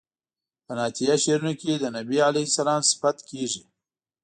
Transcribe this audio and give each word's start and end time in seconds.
په 0.65 0.71
نعتیه 0.77 1.15
شعرونو 1.23 1.53
کې 1.61 1.71
د 1.77 1.85
بني 1.95 2.19
علیه 2.27 2.47
السلام 2.49 2.81
صفت 2.91 3.17
کیږي. 3.29 3.63